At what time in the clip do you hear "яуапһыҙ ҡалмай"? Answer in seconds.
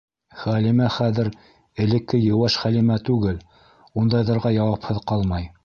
4.59-5.51